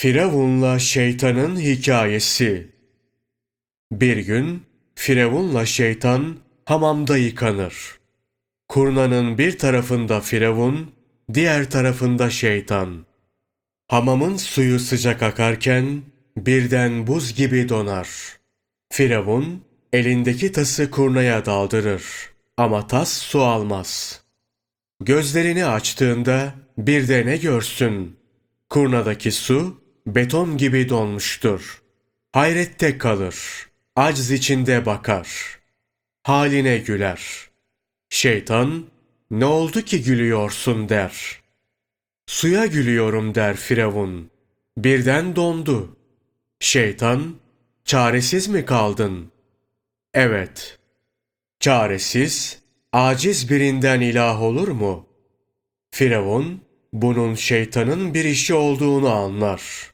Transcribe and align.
Firavunla 0.00 0.78
şeytanın 0.78 1.60
hikayesi. 1.60 2.68
Bir 3.92 4.16
gün 4.16 4.62
Firavunla 4.94 5.66
şeytan 5.66 6.36
hamamda 6.64 7.16
yıkanır. 7.16 7.98
Kurnanın 8.68 9.38
bir 9.38 9.58
tarafında 9.58 10.20
Firavun, 10.20 10.92
diğer 11.34 11.70
tarafında 11.70 12.30
şeytan. 12.30 13.06
Hamamın 13.88 14.36
suyu 14.36 14.78
sıcak 14.78 15.22
akarken 15.22 16.02
birden 16.36 17.06
buz 17.06 17.34
gibi 17.34 17.68
donar. 17.68 18.08
Firavun 18.92 19.64
elindeki 19.92 20.52
tası 20.52 20.90
kurnaya 20.90 21.46
daldırır 21.46 22.04
ama 22.56 22.86
tas 22.86 23.12
su 23.12 23.40
almaz. 23.42 24.20
Gözlerini 25.00 25.66
açtığında 25.66 26.54
bir 26.78 27.08
de 27.08 27.26
ne 27.26 27.36
görsün? 27.36 28.16
Kurnadaki 28.70 29.32
su 29.32 29.79
beton 30.06 30.56
gibi 30.56 30.88
donmuştur. 30.88 31.82
Hayrette 32.32 32.98
kalır, 32.98 33.36
acz 33.96 34.30
içinde 34.30 34.86
bakar. 34.86 35.58
Haline 36.22 36.78
güler. 36.78 37.20
Şeytan, 38.10 38.86
ne 39.30 39.44
oldu 39.44 39.82
ki 39.82 40.02
gülüyorsun 40.02 40.88
der. 40.88 41.40
Suya 42.26 42.66
gülüyorum 42.66 43.34
der 43.34 43.56
Firavun. 43.56 44.30
Birden 44.76 45.36
dondu. 45.36 45.96
Şeytan, 46.60 47.36
çaresiz 47.84 48.48
mi 48.48 48.64
kaldın? 48.64 49.32
Evet. 50.14 50.78
Çaresiz, 51.60 52.62
aciz 52.92 53.50
birinden 53.50 54.00
ilah 54.00 54.42
olur 54.42 54.68
mu? 54.68 55.06
Firavun, 55.90 56.60
bunun 56.92 57.34
şeytanın 57.34 58.14
bir 58.14 58.24
işi 58.24 58.54
olduğunu 58.54 59.08
anlar. 59.08 59.89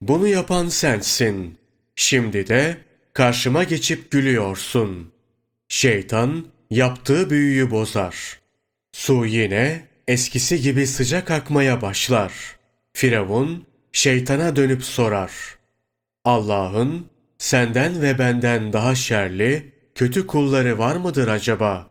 Bunu 0.00 0.26
yapan 0.26 0.68
sensin. 0.68 1.58
Şimdi 1.96 2.48
de 2.48 2.76
karşıma 3.12 3.64
geçip 3.64 4.10
gülüyorsun. 4.10 5.12
Şeytan 5.68 6.46
yaptığı 6.70 7.30
büyüyü 7.30 7.70
bozar. 7.70 8.40
Su 8.92 9.26
yine 9.26 9.88
eskisi 10.08 10.60
gibi 10.60 10.86
sıcak 10.86 11.30
akmaya 11.30 11.82
başlar. 11.82 12.32
Firavun 12.92 13.66
şeytana 13.92 14.56
dönüp 14.56 14.84
sorar. 14.84 15.32
Allah'ın 16.24 17.06
senden 17.38 18.02
ve 18.02 18.18
benden 18.18 18.72
daha 18.72 18.94
şerli, 18.94 19.72
kötü 19.94 20.26
kulları 20.26 20.78
var 20.78 20.96
mıdır 20.96 21.28
acaba? 21.28 21.90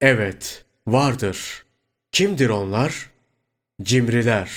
Evet, 0.00 0.64
vardır. 0.86 1.64
Kimdir 2.12 2.48
onlar? 2.48 3.10
Cimriler. 3.82 4.50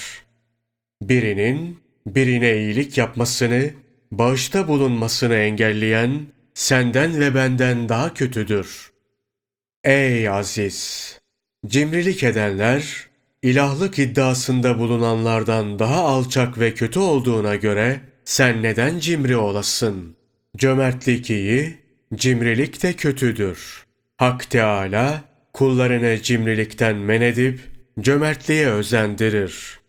Birinin 1.02 1.85
birine 2.08 2.58
iyilik 2.58 2.98
yapmasını, 2.98 3.70
bağışta 4.12 4.68
bulunmasını 4.68 5.36
engelleyen 5.36 6.28
senden 6.54 7.20
ve 7.20 7.36
benden 7.36 7.90
daha 7.90 8.14
kötüdür. 8.14 8.92
Ey 9.84 10.30
aziz! 10.30 11.20
Cimrilik 11.68 12.24
edenler, 12.24 13.08
ilahlık 13.42 14.00
iddiasında 14.00 14.80
bulunanlardan 14.80 15.80
daha 15.80 16.04
alçak 16.04 16.60
ve 16.60 16.74
kötü 16.74 17.00
olduğuna 17.00 17.56
göre 17.56 18.00
sen 18.26 18.64
neden 18.64 19.00
cimri 19.00 19.38
olasın? 19.38 20.16
Cömertlik 20.58 21.30
iyi, 21.30 21.78
cimrilik 22.16 22.84
de 22.84 22.94
kötüdür. 22.94 23.86
Hak 24.18 24.50
Teala 24.50 25.24
kullarını 25.54 26.22
cimrilikten 26.22 26.96
men 26.96 27.22
edip 27.22 27.60
cömertliğe 28.00 28.68
özendirir. 28.68 29.80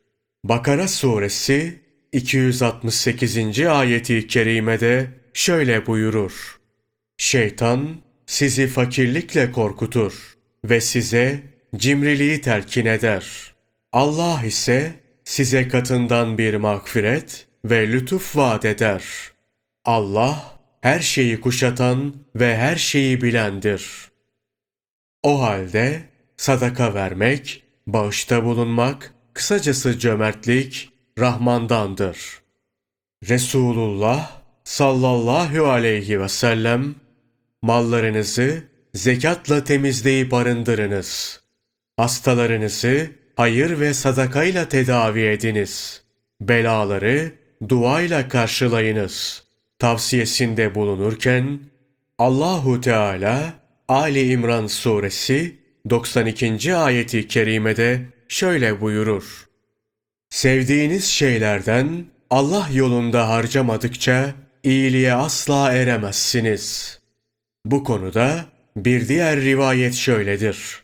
Bakara 0.44 0.88
suresi 0.88 1.85
268. 2.12 3.66
ayeti 3.66 4.26
kerimede 4.26 5.10
şöyle 5.34 5.86
buyurur. 5.86 6.60
Şeytan 7.18 7.96
sizi 8.26 8.66
fakirlikle 8.66 9.52
korkutur 9.52 10.36
ve 10.64 10.80
size 10.80 11.42
cimriliği 11.76 12.40
telkin 12.40 12.86
eder. 12.86 13.54
Allah 13.92 14.42
ise 14.44 14.92
size 15.24 15.68
katından 15.68 16.38
bir 16.38 16.54
mağfiret 16.54 17.46
ve 17.64 17.92
lütuf 17.92 18.36
vaat 18.36 18.64
eder. 18.64 19.04
Allah 19.84 20.58
her 20.80 21.00
şeyi 21.00 21.40
kuşatan 21.40 22.14
ve 22.34 22.56
her 22.56 22.76
şeyi 22.76 23.22
bilendir. 23.22 24.10
O 25.22 25.42
halde 25.42 26.02
sadaka 26.36 26.94
vermek, 26.94 27.62
bağışta 27.86 28.44
bulunmak, 28.44 29.14
kısacası 29.34 29.98
cömertlik 29.98 30.95
Rahman'dandır. 31.18 32.40
Resulullah 33.28 34.40
sallallahu 34.64 35.66
aleyhi 35.66 36.20
ve 36.20 36.28
sellem 36.28 36.94
mallarınızı 37.62 38.62
zekatla 38.94 39.64
temizleyip 39.64 40.34
arındırınız. 40.34 41.40
Hastalarınızı 41.96 43.10
hayır 43.36 43.80
ve 43.80 43.94
sadakayla 43.94 44.68
tedavi 44.68 45.22
ediniz. 45.22 46.02
Belaları 46.40 47.32
duayla 47.68 48.28
karşılayınız. 48.28 49.44
Tavsiyesinde 49.78 50.74
bulunurken 50.74 51.60
Allahu 52.18 52.80
Teala 52.80 53.54
Ali 53.88 54.32
İmran 54.32 54.66
suresi 54.66 55.56
92. 55.90 56.74
ayeti 56.74 57.28
kerimede 57.28 58.02
şöyle 58.28 58.80
buyurur. 58.80 59.45
Sevdiğiniz 60.30 61.04
şeylerden 61.04 62.06
Allah 62.30 62.68
yolunda 62.72 63.28
harcamadıkça 63.28 64.34
iyiliğe 64.62 65.14
asla 65.14 65.72
eremezsiniz. 65.72 66.98
Bu 67.64 67.84
konuda 67.84 68.44
bir 68.76 69.08
diğer 69.08 69.40
rivayet 69.40 69.94
şöyledir. 69.94 70.82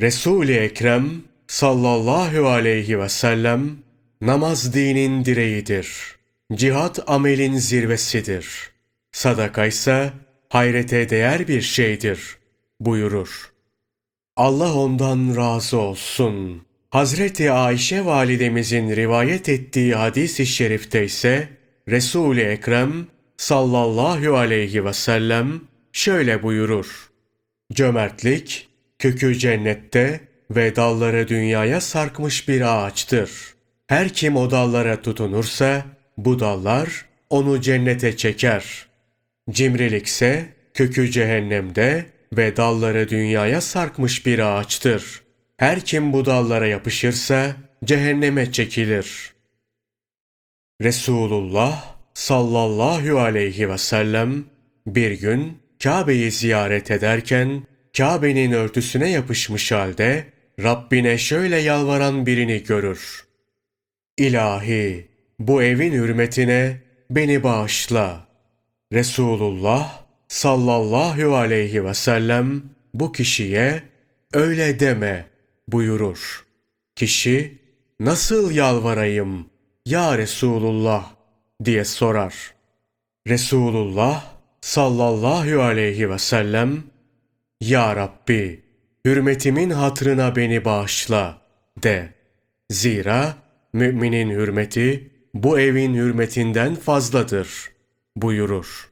Resul-i 0.00 0.52
Ekrem 0.52 1.22
sallallahu 1.46 2.48
aleyhi 2.48 3.00
ve 3.00 3.08
sellem 3.08 3.76
namaz 4.20 4.74
dinin 4.74 5.24
direğidir. 5.24 6.16
Cihat 6.54 7.10
amelin 7.10 7.56
zirvesidir. 7.56 8.70
Sadaka 9.12 9.66
ise 9.66 10.12
hayrete 10.48 11.08
değer 11.08 11.48
bir 11.48 11.62
şeydir 11.62 12.38
buyurur. 12.80 13.52
Allah 14.36 14.74
ondan 14.74 15.36
razı 15.36 15.78
olsun. 15.78 16.65
Hazreti 16.90 17.50
Ayşe 17.50 18.04
validemizin 18.04 18.96
rivayet 18.96 19.48
ettiği 19.48 19.94
hadis-i 19.94 20.46
şerifte 20.46 21.04
ise 21.04 21.48
Resul-i 21.88 22.40
Ekrem 22.40 23.06
sallallahu 23.36 24.36
aleyhi 24.36 24.84
ve 24.84 24.92
sellem 24.92 25.60
şöyle 25.92 26.42
buyurur. 26.42 27.10
Cömertlik 27.72 28.68
kökü 28.98 29.38
cennette 29.38 30.20
ve 30.50 30.76
dalları 30.76 31.28
dünyaya 31.28 31.80
sarkmış 31.80 32.48
bir 32.48 32.60
ağaçtır. 32.60 33.30
Her 33.86 34.08
kim 34.08 34.36
o 34.36 34.50
dallara 34.50 35.02
tutunursa 35.02 35.84
bu 36.16 36.40
dallar 36.40 37.04
onu 37.30 37.60
cennete 37.60 38.16
çeker. 38.16 38.86
Cimrilikse 39.50 40.46
kökü 40.74 41.10
cehennemde 41.10 42.06
ve 42.32 42.56
dalları 42.56 43.08
dünyaya 43.08 43.60
sarkmış 43.60 44.26
bir 44.26 44.38
ağaçtır. 44.38 45.25
Her 45.56 45.80
kim 45.80 46.12
bu 46.12 46.24
dallara 46.24 46.66
yapışırsa 46.66 47.56
cehenneme 47.84 48.52
çekilir. 48.52 49.32
Resulullah 50.82 51.94
sallallahu 52.14 53.18
aleyhi 53.18 53.70
ve 53.70 53.78
sellem 53.78 54.44
bir 54.86 55.10
gün 55.10 55.58
Kabe'yi 55.82 56.30
ziyaret 56.30 56.90
ederken 56.90 57.62
Kabe'nin 57.96 58.52
örtüsüne 58.52 59.10
yapışmış 59.10 59.72
halde 59.72 60.24
Rabbine 60.62 61.18
şöyle 61.18 61.56
yalvaran 61.56 62.26
birini 62.26 62.62
görür. 62.62 63.26
İlahi 64.18 65.08
bu 65.38 65.62
evin 65.62 65.92
hürmetine 65.92 66.76
beni 67.10 67.42
bağışla. 67.42 68.26
Resulullah 68.92 70.02
sallallahu 70.28 71.36
aleyhi 71.36 71.84
ve 71.84 71.94
sellem 71.94 72.62
bu 72.94 73.12
kişiye 73.12 73.82
öyle 74.32 74.80
deme 74.80 75.26
buyurur. 75.68 76.46
Kişi 76.96 77.58
nasıl 78.00 78.50
yalvarayım 78.50 79.46
ya 79.86 80.18
Resulullah 80.18 81.10
diye 81.64 81.84
sorar. 81.84 82.54
Resulullah 83.28 84.24
sallallahu 84.60 85.62
aleyhi 85.62 86.10
ve 86.10 86.18
sellem 86.18 86.82
Ya 87.60 87.96
Rabbi 87.96 88.62
hürmetimin 89.06 89.70
hatrına 89.70 90.36
beni 90.36 90.64
bağışla 90.64 91.38
de. 91.82 92.14
Zira 92.70 93.36
müminin 93.72 94.30
hürmeti 94.30 95.10
bu 95.34 95.60
evin 95.60 95.94
hürmetinden 95.94 96.74
fazladır 96.74 97.70
buyurur. 98.16 98.90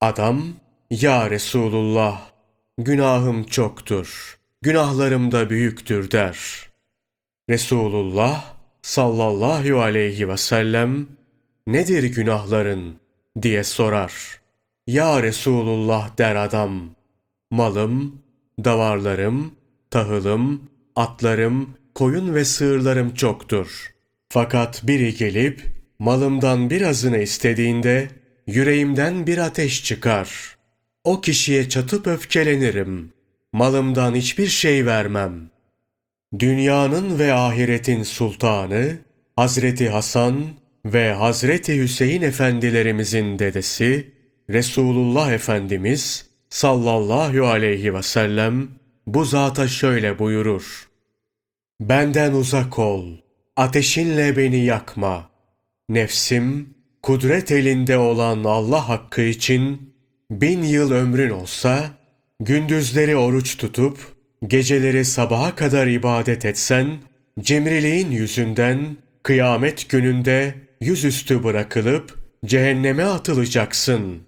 Adam 0.00 0.42
Ya 0.90 1.30
Resulullah 1.30 2.30
günahım 2.78 3.44
çoktur, 3.44 4.37
günahlarım 4.62 5.32
da 5.32 5.50
büyüktür 5.50 6.10
der. 6.10 6.68
Resulullah 7.50 8.54
sallallahu 8.82 9.80
aleyhi 9.80 10.28
ve 10.28 10.36
sellem 10.36 11.06
nedir 11.66 12.02
günahların 12.02 12.96
diye 13.42 13.64
sorar. 13.64 14.40
Ya 14.86 15.22
Resulullah 15.22 16.18
der 16.18 16.36
adam. 16.36 16.90
Malım, 17.50 18.22
davarlarım, 18.64 19.54
tahılım, 19.90 20.70
atlarım, 20.96 21.74
koyun 21.94 22.34
ve 22.34 22.44
sığırlarım 22.44 23.14
çoktur. 23.14 23.94
Fakat 24.28 24.86
biri 24.86 25.14
gelip 25.14 25.62
malımdan 25.98 26.70
birazını 26.70 27.18
istediğinde 27.18 28.08
yüreğimden 28.46 29.26
bir 29.26 29.38
ateş 29.38 29.84
çıkar. 29.84 30.56
O 31.04 31.20
kişiye 31.20 31.68
çatıp 31.68 32.06
öfkelenirim. 32.06 33.12
Malımdan 33.52 34.14
hiçbir 34.14 34.46
şey 34.46 34.86
vermem. 34.86 35.50
Dünyanın 36.38 37.18
ve 37.18 37.32
ahiretin 37.32 38.02
sultanı 38.02 38.98
Hazreti 39.36 39.88
Hasan 39.88 40.44
ve 40.84 41.12
Hazreti 41.12 41.82
Hüseyin 41.82 42.22
efendilerimizin 42.22 43.38
dedesi 43.38 44.12
Resulullah 44.50 45.32
Efendimiz 45.32 46.26
sallallahu 46.50 47.46
aleyhi 47.46 47.94
ve 47.94 48.02
sellem 48.02 48.68
bu 49.06 49.24
zata 49.24 49.68
şöyle 49.68 50.18
buyurur. 50.18 50.88
Benden 51.80 52.32
uzak 52.32 52.78
ol, 52.78 53.16
ateşinle 53.56 54.36
beni 54.36 54.64
yakma. 54.64 55.30
Nefsim, 55.88 56.74
kudret 57.02 57.52
elinde 57.52 57.98
olan 57.98 58.44
Allah 58.44 58.88
hakkı 58.88 59.22
için 59.22 59.94
bin 60.30 60.62
yıl 60.62 60.90
ömrün 60.90 61.30
olsa, 61.30 61.90
gündüzleri 62.40 63.16
oruç 63.16 63.56
tutup, 63.56 63.98
geceleri 64.46 65.04
sabaha 65.04 65.54
kadar 65.54 65.86
ibadet 65.86 66.44
etsen, 66.44 66.98
cimriliğin 67.40 68.10
yüzünden 68.10 68.96
kıyamet 69.22 69.88
gününde 69.88 70.54
yüzüstü 70.80 71.44
bırakılıp 71.44 72.18
cehenneme 72.44 73.04
atılacaksın. 73.04 74.22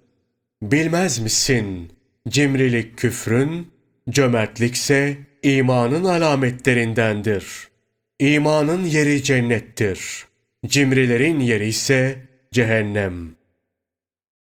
Bilmez 0.61 1.19
misin? 1.19 1.91
Cimrilik 2.29 2.97
küfrün, 2.97 3.67
cömertlikse 4.09 5.17
imanın 5.43 6.03
alametlerindendir. 6.03 7.45
İmanın 8.19 8.85
yeri 8.85 9.23
cennettir. 9.23 10.25
Cimrilerin 10.65 11.39
yeri 11.39 11.67
ise 11.67 12.17
cehennem. 12.51 13.35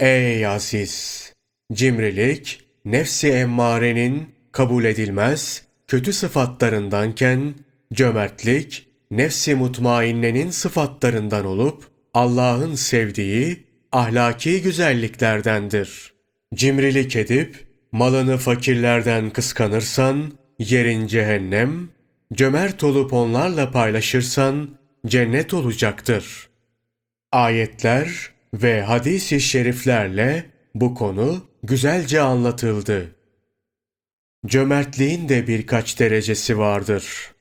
Ey 0.01 0.47
aziz! 0.47 1.33
Cimrilik, 1.73 2.68
nefsi 2.85 3.29
emmarenin 3.29 4.29
kabul 4.53 4.85
edilmez, 4.85 5.63
kötü 5.87 6.13
sıfatlarındanken, 6.13 7.55
cömertlik, 7.93 8.89
nefsi 9.11 9.55
mutmainnenin 9.55 10.51
sıfatlarından 10.51 11.45
olup, 11.45 11.85
Allah'ın 12.15 12.75
sevdiği 12.75 13.65
ahlaki 13.93 14.63
güzelliklerdendir. 14.63 16.13
Cimrilik 16.55 17.17
edip, 17.17 17.67
malını 17.93 18.37
fakirlerden 18.37 19.31
kıskanırsan, 19.31 20.33
yerin 20.59 21.07
cehennem, 21.07 21.89
cömert 22.33 22.85
olup 22.85 23.13
onlarla 23.13 23.71
paylaşırsan, 23.71 24.71
cennet 25.07 25.55
olacaktır. 25.55 26.49
Ayetler 27.33 28.31
ve 28.55 28.83
hadis-i 28.83 29.41
şeriflerle 29.41 30.47
bu 30.75 30.95
konu 30.95 31.48
güzelce 31.63 32.21
anlatıldı. 32.21 33.15
Cömertliğin 34.47 35.29
de 35.29 35.47
birkaç 35.47 36.01
derecesi 36.01 36.59
vardır. 36.59 37.33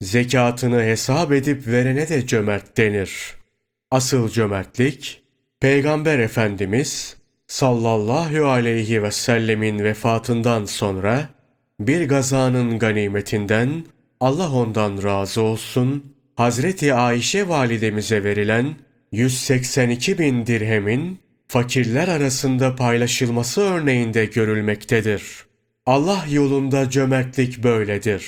Zekatını 0.00 0.82
hesap 0.82 1.32
edip 1.32 1.66
verene 1.66 2.08
de 2.08 2.26
cömert 2.26 2.76
denir. 2.76 3.34
Asıl 3.90 4.28
cömertlik, 4.28 5.22
Peygamber 5.60 6.18
Efendimiz 6.18 7.16
sallallahu 7.46 8.46
aleyhi 8.46 9.02
ve 9.02 9.10
sellemin 9.10 9.78
vefatından 9.78 10.64
sonra 10.64 11.28
bir 11.80 12.08
gazanın 12.08 12.78
ganimetinden 12.78 13.84
Allah 14.20 14.52
ondan 14.52 15.02
razı 15.02 15.42
olsun 15.42 16.14
Hazreti 16.36 16.94
Ayşe 16.94 17.48
validemize 17.48 18.24
verilen 18.24 18.74
182 19.12 20.18
bin 20.18 20.46
dirhemin 20.46 21.18
fakirler 21.48 22.08
arasında 22.08 22.76
paylaşılması 22.76 23.60
örneğinde 23.60 24.24
görülmektedir. 24.24 25.22
Allah 25.86 26.24
yolunda 26.30 26.90
cömertlik 26.90 27.62
böyledir. 27.62 28.24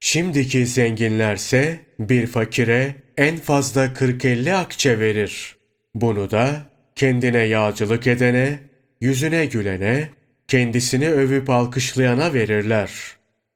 Şimdiki 0.00 0.66
zenginlerse 0.66 1.80
bir 1.98 2.26
fakire 2.26 2.94
en 3.16 3.36
fazla 3.36 3.86
40-50 3.86 4.54
akçe 4.54 4.98
verir. 4.98 5.56
Bunu 5.94 6.30
da 6.30 6.62
kendine 6.96 7.38
yağcılık 7.38 8.06
edene, 8.06 8.58
yüzüne 9.00 9.46
gülene, 9.46 10.08
kendisini 10.48 11.10
övüp 11.10 11.50
alkışlayana 11.50 12.34
verirler. 12.34 12.90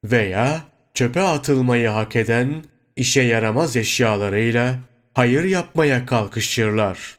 Veya 0.04 0.62
çöpe 0.94 1.20
atılmayı 1.20 1.88
hak 1.88 2.16
eden 2.16 2.64
işe 2.96 3.22
yaramaz 3.22 3.76
eşyalarıyla 3.76 4.78
hayır 5.14 5.44
yapmaya 5.44 6.06
kalkışırlar. 6.06 7.17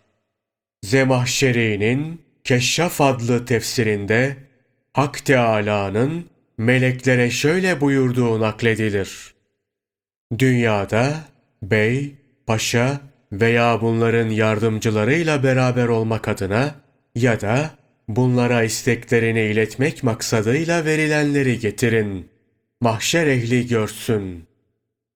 Zemahşeri'nin 0.84 2.22
Keşşaf 2.44 3.02
adlı 3.02 3.46
tefsirinde 3.46 4.36
Hak 4.94 5.26
Teâlâ'nın 5.26 6.26
meleklere 6.58 7.32
şöyle 7.32 7.82
buyurduğu 7.82 8.40
nakledilir. 8.42 9.34
Dünyada 10.40 11.24
bey, 11.64 12.16
paşa 12.48 13.02
veya 13.32 13.82
bunların 13.82 14.30
yardımcılarıyla 14.30 15.44
beraber 15.44 15.88
olmak 15.88 16.28
adına 16.28 16.76
ya 17.16 17.42
da 17.42 17.72
bunlara 18.08 18.64
isteklerini 18.64 19.42
iletmek 19.42 20.04
maksadıyla 20.04 20.86
verilenleri 20.86 21.60
getirin. 21.60 22.30
Mahşer 22.82 23.28
ehli 23.28 23.68
görsün. 23.68 24.48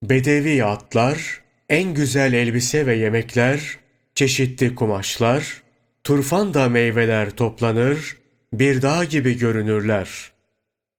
Bedevi 0.02 0.64
atlar, 0.64 1.40
en 1.68 1.94
güzel 1.94 2.32
elbise 2.32 2.86
ve 2.86 2.94
yemekler, 2.94 3.78
çeşitli 4.14 4.74
kumaşlar, 4.74 5.62
turfanda 6.04 6.68
meyveler 6.68 7.30
toplanır, 7.30 8.16
bir 8.52 8.82
dağ 8.82 9.04
gibi 9.04 9.38
görünürler. 9.38 10.08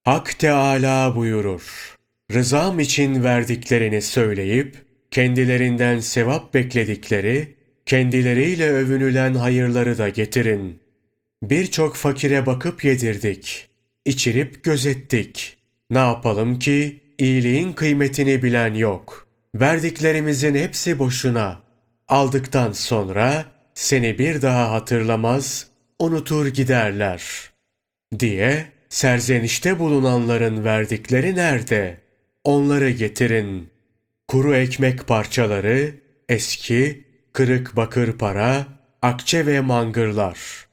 Hak 0.04 0.40
Teâlâ 0.40 1.16
buyurur. 1.16 1.96
Rızam 2.34 2.80
için 2.80 3.24
verdiklerini 3.24 4.02
söyleyip, 4.02 4.76
kendilerinden 5.12 6.00
sevap 6.00 6.54
bekledikleri, 6.54 7.56
kendileriyle 7.86 8.70
övünülen 8.70 9.34
hayırları 9.34 9.98
da 9.98 10.10
getirin. 10.10 10.80
Birçok 11.44 11.96
fakire 11.96 12.46
bakıp 12.46 12.86
yedirdik. 12.86 13.68
içirip 14.06 14.64
gözettik. 14.64 15.58
Ne 15.90 15.98
yapalım 15.98 16.60
ki 16.60 17.02
iyiliğin 17.18 17.74
kıymetini 17.74 18.44
bilen 18.44 18.74
yok. 18.74 19.28
Verdiklerimizin 19.56 20.56
hepsi 20.56 21.00
boşuna. 21.00 21.65
Aldıktan 22.08 22.72
sonra 22.72 23.46
seni 23.74 24.20
bir 24.20 24.42
daha 24.42 24.72
hatırlamaz, 24.72 25.68
unutur 26.00 26.48
giderler. 26.48 27.24
Diye 28.20 28.66
serzenişte 28.90 29.80
bulunanların 29.80 30.64
verdikleri 30.64 31.36
nerede? 31.36 31.98
Onları 32.44 32.90
getirin. 32.90 33.70
Kuru 34.28 34.56
ekmek 34.56 35.08
parçaları, 35.08 35.96
eski, 36.30 37.04
kırık 37.34 37.76
bakır 37.76 38.18
para, 38.18 38.66
akçe 39.02 39.46
ve 39.46 39.62
mangırlar. 39.62 40.68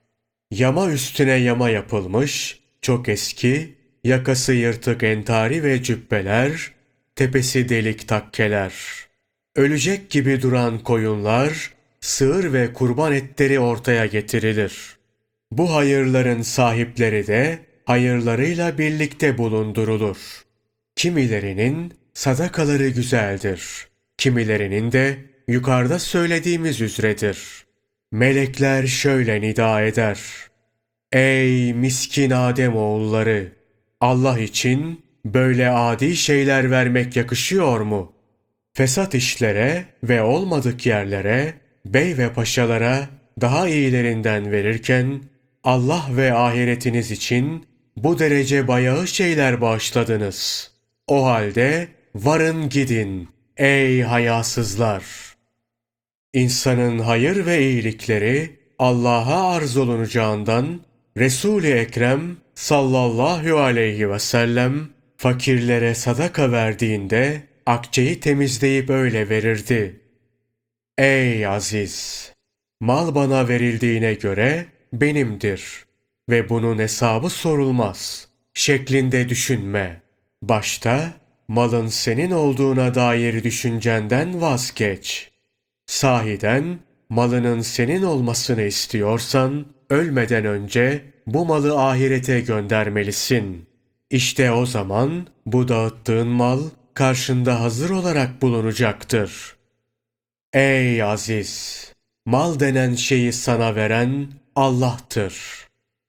Yama 0.50 0.90
üstüne 0.90 1.34
yama 1.34 1.70
yapılmış, 1.70 2.60
çok 2.82 3.08
eski, 3.08 3.74
yakası 4.04 4.52
yırtık 4.52 5.02
entari 5.02 5.62
ve 5.62 5.82
cübbeler, 5.82 6.72
tepesi 7.16 7.68
delik 7.68 8.08
takkeler. 8.08 8.72
Ölecek 9.56 10.10
gibi 10.10 10.42
duran 10.42 10.78
koyunlar, 10.78 11.72
sığır 12.00 12.52
ve 12.52 12.72
kurban 12.72 13.12
etleri 13.12 13.60
ortaya 13.60 14.06
getirilir. 14.06 14.96
Bu 15.50 15.74
hayırların 15.74 16.42
sahipleri 16.42 17.26
de 17.26 17.58
hayırlarıyla 17.84 18.78
birlikte 18.78 19.38
bulundurulur. 19.38 20.16
Kimilerinin 20.96 21.94
sadakaları 22.14 22.88
güzeldir. 22.88 23.88
Kimilerinin 24.18 24.92
de 24.92 25.16
yukarıda 25.48 25.98
söylediğimiz 25.98 26.80
üzredir. 26.80 27.38
Melekler 28.12 28.86
şöyle 28.86 29.40
nida 29.40 29.82
eder. 29.82 30.20
Ey 31.12 31.74
miskin 31.74 32.30
Adem 32.30 32.76
oğulları! 32.76 33.52
Allah 34.00 34.38
için 34.38 35.00
böyle 35.24 35.70
adi 35.70 36.16
şeyler 36.16 36.70
vermek 36.70 37.16
yakışıyor 37.16 37.80
mu? 37.80 38.11
Fesat 38.72 39.14
işlere 39.14 39.84
ve 40.02 40.22
olmadık 40.22 40.86
yerlere, 40.86 41.54
bey 41.86 42.18
ve 42.18 42.32
paşalara 42.32 43.08
daha 43.40 43.68
iyilerinden 43.68 44.52
verirken, 44.52 45.20
Allah 45.64 46.06
ve 46.10 46.34
ahiretiniz 46.34 47.10
için 47.10 47.66
bu 47.96 48.18
derece 48.18 48.68
bayağı 48.68 49.06
şeyler 49.06 49.60
bağışladınız. 49.60 50.70
O 51.06 51.26
halde 51.26 51.88
varın 52.14 52.68
gidin 52.68 53.28
ey 53.56 54.02
hayasızlar.'' 54.02 55.32
İnsanın 56.34 56.98
hayır 56.98 57.46
ve 57.46 57.62
iyilikleri 57.62 58.56
Allah'a 58.78 59.54
arz 59.54 59.76
olunacağından 59.76 60.80
Resul-i 61.16 61.70
Ekrem 61.70 62.36
sallallahu 62.54 63.58
aleyhi 63.58 64.10
ve 64.10 64.18
sellem 64.18 64.88
fakirlere 65.16 65.94
sadaka 65.94 66.52
verdiğinde 66.52 67.42
akçeyi 67.66 68.20
temizleyip 68.20 68.90
öyle 68.90 69.28
verirdi. 69.28 70.00
Ey 70.98 71.46
aziz! 71.46 72.32
Mal 72.80 73.14
bana 73.14 73.48
verildiğine 73.48 74.14
göre 74.14 74.66
benimdir 74.92 75.84
ve 76.30 76.48
bunun 76.48 76.78
hesabı 76.78 77.30
sorulmaz 77.30 78.28
şeklinde 78.54 79.28
düşünme. 79.28 80.02
Başta 80.42 81.12
malın 81.48 81.86
senin 81.86 82.30
olduğuna 82.30 82.94
dair 82.94 83.44
düşüncenden 83.44 84.40
vazgeç. 84.40 85.30
Sahiden 85.86 86.78
malının 87.08 87.60
senin 87.60 88.02
olmasını 88.02 88.62
istiyorsan 88.62 89.66
ölmeden 89.90 90.44
önce 90.44 91.04
bu 91.26 91.46
malı 91.46 91.80
ahirete 91.80 92.40
göndermelisin. 92.40 93.66
İşte 94.10 94.52
o 94.52 94.66
zaman 94.66 95.26
bu 95.46 95.68
dağıttığın 95.68 96.28
mal 96.28 96.60
karşında 96.94 97.60
hazır 97.60 97.90
olarak 97.90 98.42
bulunacaktır. 98.42 99.56
Ey 100.52 101.02
aziz! 101.02 101.92
Mal 102.26 102.60
denen 102.60 102.94
şeyi 102.94 103.32
sana 103.32 103.74
veren 103.74 104.28
Allah'tır. 104.56 105.34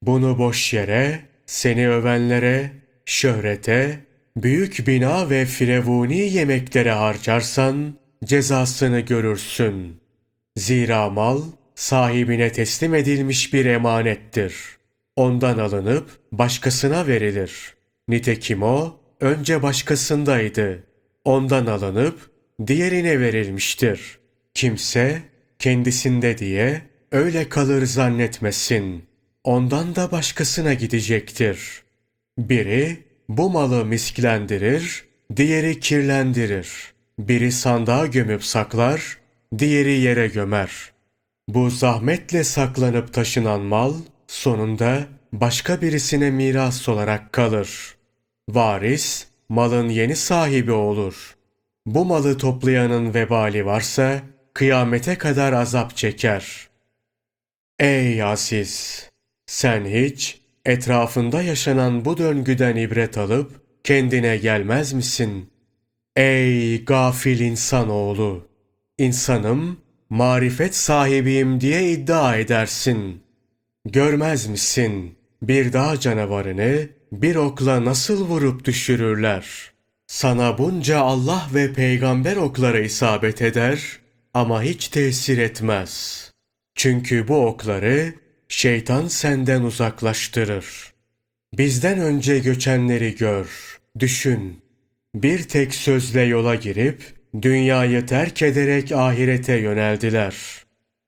Bunu 0.02 0.38
boş 0.38 0.74
yere, 0.74 1.20
seni 1.46 1.90
övenlere, 1.90 2.72
şöhrete, 3.06 4.00
büyük 4.38 4.88
bina 4.88 5.30
ve 5.30 5.46
firavuni 5.46 6.20
yemeklere 6.20 6.92
harcarsan 6.92 7.98
cezasını 8.26 9.00
görürsün. 9.00 10.02
Zira 10.58 11.10
mal 11.10 11.42
sahibine 11.76 12.52
teslim 12.52 12.96
edilmiş 12.96 13.54
bir 13.54 13.66
emanettir. 13.66 14.56
Ondan 15.16 15.58
alınıp 15.58 16.10
başkasına 16.32 17.08
verilir. 17.08 17.74
Nitekim 18.08 18.64
o 18.64 19.03
önce 19.24 19.62
başkasındaydı. 19.64 20.84
Ondan 21.26 21.66
alınıp 21.66 22.32
diğerine 22.68 23.20
verilmiştir. 23.20 24.20
Kimse 24.54 25.22
kendisinde 25.60 26.38
diye 26.38 26.82
öyle 27.12 27.50
kalır 27.50 27.86
zannetmesin. 27.86 29.04
Ondan 29.44 29.96
da 29.96 30.12
başkasına 30.12 30.74
gidecektir. 30.74 31.84
Biri 32.38 32.98
bu 33.30 33.50
malı 33.50 33.86
misklendirir, 33.86 35.06
diğeri 35.36 35.80
kirlendirir. 35.80 36.94
Biri 37.20 37.52
sandığa 37.52 38.06
gömüp 38.06 38.44
saklar, 38.44 39.18
diğeri 39.58 40.00
yere 40.00 40.28
gömer. 40.28 40.92
Bu 41.48 41.70
zahmetle 41.70 42.44
saklanıp 42.44 43.14
taşınan 43.14 43.62
mal 43.62 43.94
sonunda 44.28 45.04
başka 45.34 45.82
birisine 45.82 46.32
miras 46.32 46.90
olarak 46.90 47.34
kalır. 47.34 47.93
Varis 48.50 49.28
malın 49.50 49.90
yeni 49.90 50.16
sahibi 50.16 50.72
olur. 50.72 51.36
Bu 51.86 52.06
malı 52.06 52.38
toplayanın 52.38 53.14
vebali 53.14 53.66
varsa 53.66 54.22
kıyamete 54.54 55.18
kadar 55.18 55.54
azap 55.54 55.98
çeker. 55.98 56.70
Ey 57.80 58.24
aziz! 58.24 59.10
Sen 59.46 59.86
hiç 59.86 60.42
etrafında 60.66 61.42
yaşanan 61.42 62.06
bu 62.06 62.18
döngüden 62.18 62.76
ibret 62.76 63.18
alıp 63.18 63.52
kendine 63.84 64.38
gelmez 64.38 64.94
misin? 64.94 65.50
Ey 66.16 66.86
gafil 66.86 67.40
insanoğlu! 67.40 68.48
İnsanım, 68.98 69.78
marifet 70.10 70.76
sahibiyim 70.76 71.62
diye 71.62 71.92
iddia 71.92 72.36
edersin. 72.38 73.24
Görmez 73.86 74.48
misin? 74.48 75.16
Bir 75.42 75.74
dağ 75.74 76.00
canavarını 76.00 76.90
bir 77.22 77.36
okla 77.36 77.86
nasıl 77.86 78.28
vurup 78.28 78.66
düşürürler? 78.66 79.72
Sana 80.08 80.58
bunca 80.58 81.00
Allah 81.00 81.48
ve 81.54 81.74
peygamber 81.74 82.36
okları 82.36 82.86
isabet 82.86 83.42
eder 83.42 84.00
ama 84.34 84.64
hiç 84.64 84.88
tesir 84.88 85.38
etmez. 85.38 86.32
Çünkü 86.76 87.28
bu 87.28 87.46
okları 87.46 88.14
şeytan 88.48 89.08
senden 89.08 89.62
uzaklaştırır. 89.62 90.94
Bizden 91.58 92.00
önce 92.00 92.40
göçenleri 92.40 93.16
gör, 93.16 93.80
düşün. 94.00 94.62
Bir 95.16 95.44
tek 95.44 95.76
sözle 95.76 96.22
yola 96.22 96.56
girip 96.56 97.04
dünyayı 97.42 98.06
terk 98.06 98.42
ederek 98.42 98.92
ahirete 98.92 99.54
yöneldiler. 99.58 100.36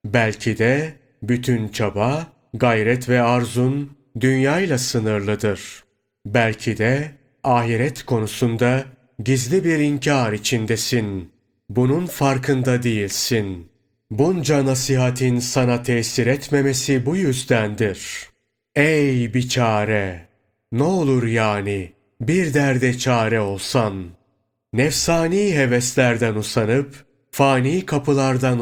Belki 0.04 0.58
de 0.58 0.92
bütün 1.22 1.68
çaba, 1.68 2.26
gayret 2.54 3.08
ve 3.08 3.22
arzun 3.22 3.96
dünyayla 4.20 4.78
sınırlıdır. 4.78 5.85
Belki 6.26 6.78
de 6.78 7.10
ahiret 7.44 8.02
konusunda 8.02 8.84
gizli 9.24 9.64
bir 9.64 9.78
inkar 9.78 10.32
içindesin. 10.32 11.32
Bunun 11.68 12.06
farkında 12.06 12.82
değilsin. 12.82 13.68
Bunca 14.10 14.66
nasihatin 14.66 15.38
sana 15.38 15.82
tesir 15.82 16.26
etmemesi 16.26 17.06
bu 17.06 17.16
yüzdendir. 17.16 18.28
Ey 18.74 19.34
biçare! 19.34 20.28
Ne 20.72 20.82
olur 20.82 21.26
yani 21.26 21.92
bir 22.20 22.54
derde 22.54 22.98
çare 22.98 23.40
olsan. 23.40 24.04
Nefsani 24.72 25.54
heveslerden 25.54 26.34
usanıp, 26.34 27.04
fani 27.30 27.86
kapılardan 27.86 28.58